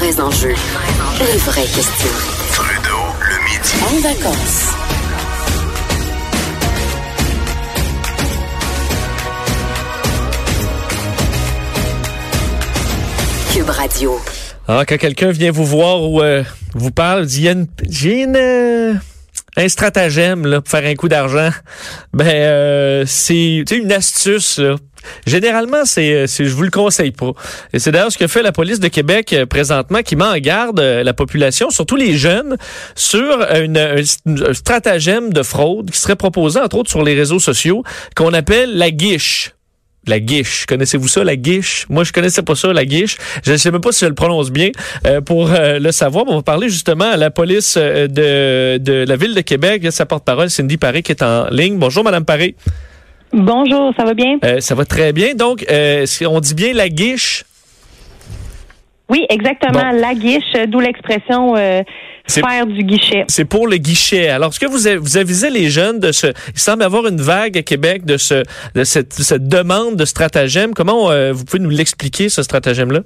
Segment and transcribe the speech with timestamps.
[0.00, 0.54] vrais enjeux,
[1.20, 2.08] les vraies questions.
[2.54, 3.72] Trudeau, le midi.
[3.84, 4.68] En vacances.
[13.52, 14.18] Cube Radio.
[14.66, 16.44] Alors, quand quelqu'un vient vous voir ou euh,
[16.74, 17.50] vous parle, dit,
[17.86, 18.94] j'ai une, euh,
[19.56, 21.50] un stratagème là, pour faire un coup d'argent,
[22.12, 24.58] ben euh, c'est une astuce.
[24.58, 24.76] Là.
[25.26, 27.32] Généralement, c'est, c'est, je vous le conseille pas.
[27.72, 30.38] Et c'est d'ailleurs ce que fait la police de Québec euh, présentement, qui met en
[30.38, 32.56] garde euh, la population, surtout les jeunes,
[32.94, 37.82] sur un stratagème de fraude qui serait proposé entre autres sur les réseaux sociaux,
[38.14, 39.52] qu'on appelle la guiche.
[40.06, 40.64] La guiche.
[40.66, 41.86] Connaissez-vous ça, la guiche?
[41.90, 43.18] Moi, je connaissais pas ça, la guiche.
[43.44, 44.70] Je ne sais même pas si je le prononce bien.
[45.06, 49.04] Euh, pour euh, le savoir, on va parler justement à la police euh, de, de
[49.06, 49.86] la Ville de Québec.
[49.90, 51.76] Sa porte-parole, Cindy Paré, qui est en ligne.
[51.76, 52.54] Bonjour, Madame Paré.
[53.32, 54.38] Bonjour, ça va bien?
[54.42, 55.34] Euh, ça va très bien.
[55.34, 57.44] Donc, euh, si on dit bien la guiche.
[59.10, 59.90] Oui, exactement.
[59.92, 61.82] La guiche, d'où l'expression euh,
[62.28, 63.24] faire du guichet.
[63.26, 64.28] C'est pour le guichet.
[64.28, 66.28] Alors, est-ce que vous, vous avisez les jeunes de ce...
[66.54, 68.44] Il semble y avoir une vague à Québec de, ce,
[68.76, 70.74] de cette, cette demande de stratagème.
[70.74, 73.00] Comment euh, vous pouvez nous l'expliquer, ce stratagème-là?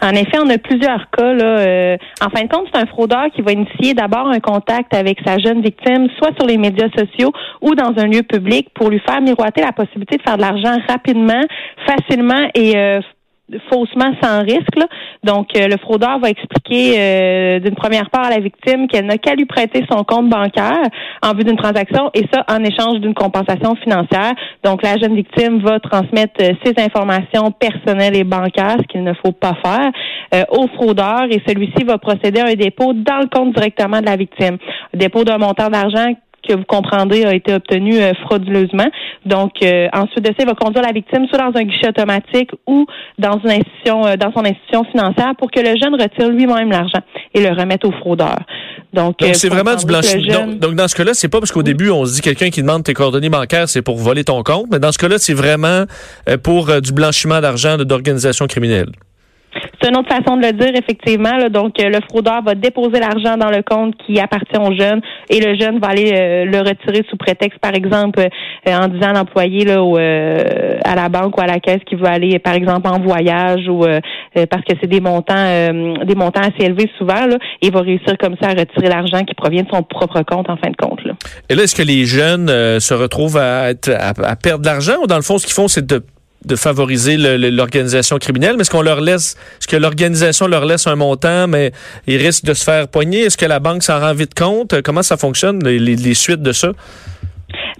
[0.00, 1.34] En effet, on a plusieurs cas.
[1.34, 4.94] Là, euh, en fin de compte, c'est un fraudeur qui va initier d'abord un contact
[4.94, 8.88] avec sa jeune victime, soit sur les médias sociaux ou dans un lieu public, pour
[8.88, 11.42] lui faire miroiter la possibilité de faire de l'argent rapidement,
[11.86, 13.00] facilement et euh,
[13.70, 14.78] faussement sans risque.
[15.22, 19.18] Donc, euh, le fraudeur va expliquer euh, d'une première part à la victime qu'elle n'a
[19.18, 20.82] qu'à lui prêter son compte bancaire
[21.22, 24.32] en vue d'une transaction et ça en échange d'une compensation financière.
[24.64, 29.14] Donc, la jeune victime va transmettre euh, ses informations personnelles et bancaires, ce qu'il ne
[29.14, 29.90] faut pas faire,
[30.50, 34.16] au fraudeur et celui-ci va procéder à un dépôt dans le compte directement de la
[34.16, 34.56] victime.
[34.94, 36.14] Un dépôt d'un montant d'argent
[36.46, 38.88] que vous comprendrez a été obtenu euh, frauduleusement.
[39.26, 42.50] Donc euh, ensuite de ça, il va conduire la victime soit dans un guichet automatique
[42.66, 42.86] ou
[43.18, 47.00] dans une institution euh, dans son institution financière pour que le jeune retire lui-même l'argent
[47.34, 48.36] et le remette au fraudeur.
[48.92, 50.22] Donc Donc, euh, c'est vraiment du blanchiment.
[50.32, 52.50] jeune- Donc, donc, dans ce cas-là, c'est pas parce qu'au début, on se dit quelqu'un
[52.50, 54.66] qui demande tes coordonnées bancaires, c'est pour voler ton compte.
[54.70, 55.84] Mais dans ce cas-là, c'est vraiment
[56.28, 58.90] euh, pour euh, du blanchiment d'argent de- d'organisation criminelle.
[59.82, 61.36] C'est une autre façon de le dire, effectivement.
[61.36, 61.48] là.
[61.48, 65.40] Donc, euh, le fraudeur va déposer l'argent dans le compte qui appartient au jeune et
[65.40, 69.12] le jeune va aller euh, le retirer sous prétexte, par exemple, euh, en disant à
[69.12, 72.88] l'employé là, euh, à la banque ou à la caisse qu'il veut aller, par exemple,
[72.88, 74.00] en voyage ou euh,
[74.50, 77.26] parce que c'est des montants des montants assez élevés souvent.
[77.26, 80.22] Là, et il va réussir comme ça à retirer l'argent qui provient de son propre
[80.22, 81.04] compte, en fin de compte.
[81.04, 81.14] Là.
[81.48, 85.06] Et là, est-ce que les jeunes se retrouvent à, être, à perdre de l'argent ou
[85.06, 86.02] dans le fond, ce qu'ils font, c'est de,
[86.44, 88.56] de favoriser l'organisation criminelle?
[88.56, 91.72] Mais est-ce qu'on leur laisse, est-ce que l'organisation leur laisse un montant, mais
[92.06, 93.20] ils risquent de se faire pogner?
[93.22, 94.80] Est-ce que la banque s'en rend vite compte?
[94.82, 96.72] Comment ça fonctionne, les, les- les suites de ça?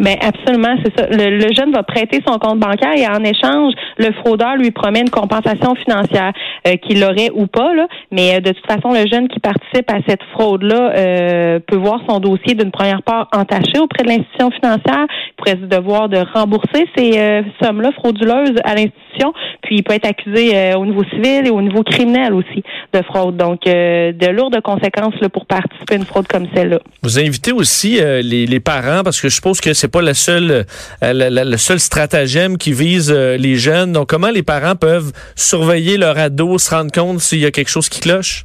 [0.02, 1.06] Ben absolument, c'est ça.
[1.08, 5.00] Le, le jeune va prêter son compte bancaire et en échange, le fraudeur lui promet
[5.00, 6.32] une compensation financière
[6.66, 7.72] euh, qu'il aurait ou pas.
[7.72, 7.86] Là.
[8.10, 12.00] Mais euh, de toute façon, le jeune qui participe à cette fraude-là euh, peut voir
[12.08, 15.06] son dossier d'une première part entaché auprès de l'institution financière.
[15.08, 19.32] Il pourrait se devoir de rembourser ces euh, sommes-là frauduleuses à l'institution.
[19.72, 22.62] Puis il peut être accusé euh, au niveau civil et au niveau criminel aussi
[22.92, 23.38] de fraude.
[23.38, 26.78] Donc, euh, de lourdes conséquences pour participer à une fraude comme celle-là.
[27.02, 31.80] Vous invitez aussi euh, les, parents parce que je suppose que c'est pas le seul
[31.80, 33.92] stratagème qui vise les jeunes.
[33.92, 37.70] Donc, comment les parents peuvent surveiller leur ado, se rendre compte s'il y a quelque
[37.70, 38.44] chose qui cloche?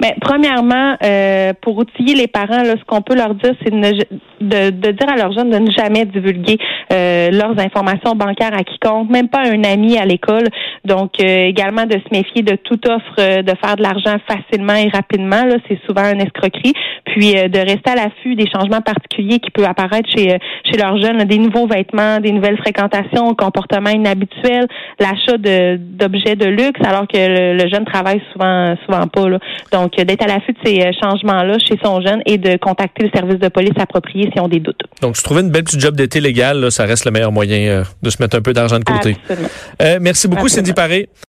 [0.00, 3.76] Ben, premièrement, euh, pour outiller les parents, là, ce qu'on peut leur dire, c'est de,
[3.76, 3.90] ne-
[4.40, 6.56] de, de dire à leurs jeunes de ne jamais divulguer
[6.92, 10.46] euh, leurs informations bancaires à quiconque, même pas un ami à l'école.
[10.84, 14.74] Donc, euh, également de se méfier de toute offre euh, de faire de l'argent facilement
[14.74, 15.44] et rapidement.
[15.44, 16.74] Là, c'est souvent une escroquerie.
[17.06, 20.76] Puis euh, de rester à l'affût des changements particuliers qui peuvent apparaître chez euh, chez
[20.78, 24.68] leurs jeunes, des nouveaux vêtements, des nouvelles fréquentations, comportements inhabituels,
[25.00, 29.28] l'achat de d'objets de luxe, alors que le, le jeune travaille souvent souvent pas.
[29.28, 29.38] Là.
[29.72, 33.04] Donc, euh, d'être à l'affût de ces euh, changements-là chez son jeune et de contacter
[33.04, 34.80] le service de police approprié s'ils ont des doutes.
[35.00, 37.58] Donc, se trouver une belle petite job d'été légale, là, ça reste le meilleur moyen
[37.58, 39.16] euh, de se mettre un peu d'argent de côté.
[39.22, 39.48] Absolument.
[39.82, 40.66] Euh, merci beaucoup, Absolument.
[40.66, 41.08] Cindy Paré.